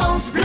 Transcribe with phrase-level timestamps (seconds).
[0.00, 0.42] France Bleu.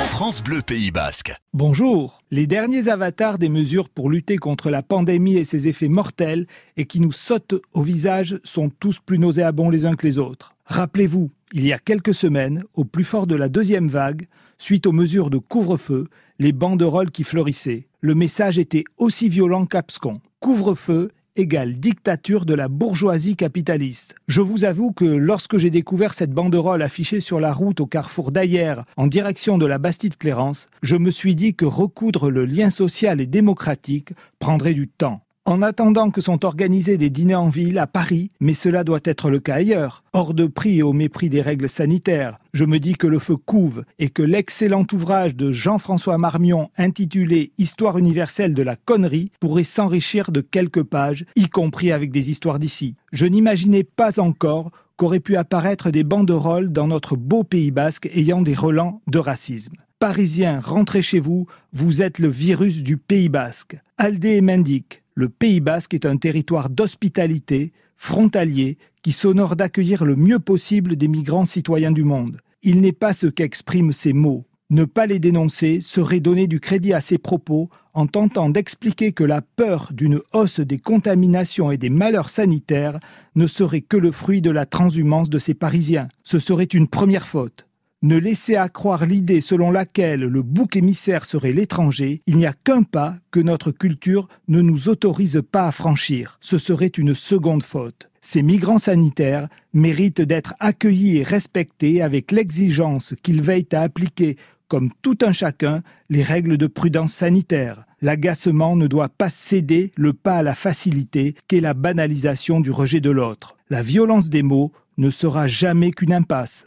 [0.00, 1.32] France Bleu Pays Basque.
[1.54, 2.22] Bonjour.
[2.32, 6.86] Les derniers avatars des mesures pour lutter contre la pandémie et ses effets mortels et
[6.86, 10.56] qui nous sautent au visage sont tous plus nauséabonds les uns que les autres.
[10.64, 14.26] Rappelez-vous, il y a quelques semaines, au plus fort de la deuxième vague,
[14.58, 16.08] suite aux mesures de couvre-feu,
[16.40, 17.86] les banderoles qui fleurissaient.
[18.00, 20.20] Le message était aussi violent qu'abscon.
[20.40, 24.14] Couvre-feu égale dictature de la bourgeoisie capitaliste.
[24.28, 28.32] Je vous avoue que lorsque j'ai découvert cette banderole affichée sur la route au carrefour
[28.32, 33.20] d'Ayer en direction de la Bastide-Clérance, je me suis dit que recoudre le lien social
[33.20, 35.25] et démocratique prendrait du temps.
[35.48, 39.30] En attendant que sont organisés des dîners en ville à Paris, mais cela doit être
[39.30, 42.94] le cas ailleurs, hors de prix et au mépris des règles sanitaires, je me dis
[42.94, 48.62] que le feu couve et que l'excellent ouvrage de Jean-François Marmion intitulé Histoire universelle de
[48.64, 52.96] la connerie pourrait s'enrichir de quelques pages, y compris avec des histoires d'ici.
[53.12, 58.42] Je n'imaginais pas encore qu'auraient pu apparaître des banderoles dans notre beau Pays basque ayant
[58.42, 59.74] des relents de racisme.
[60.00, 63.78] Parisiens, rentrez chez vous, vous êtes le virus du Pays basque.
[63.96, 70.14] Aldé et Mendic, le Pays basque est un territoire d'hospitalité, frontalier, qui s'honore d'accueillir le
[70.14, 72.38] mieux possible des migrants citoyens du monde.
[72.62, 74.44] Il n'est pas ce qu'expriment ces mots.
[74.68, 79.24] Ne pas les dénoncer serait donner du crédit à ces propos en tentant d'expliquer que
[79.24, 82.98] la peur d'une hausse des contaminations et des malheurs sanitaires
[83.36, 86.08] ne serait que le fruit de la transhumance de ces Parisiens.
[86.24, 87.66] Ce serait une première faute
[88.02, 92.82] ne laisser accroire l'idée selon laquelle le bouc émissaire serait l'étranger, il n'y a qu'un
[92.82, 96.38] pas que notre culture ne nous autorise pas à franchir.
[96.40, 98.10] Ce serait une seconde faute.
[98.20, 104.36] Ces migrants sanitaires méritent d'être accueillis et respectés avec l'exigence qu'ils veillent à appliquer
[104.68, 107.84] comme tout un chacun, les règles de prudence sanitaire.
[108.02, 113.00] L'agacement ne doit pas céder le pas à la facilité qu'est la banalisation du rejet
[113.00, 113.56] de l'autre.
[113.70, 116.54] La violence des mots ne sera jamais qu'une impasse.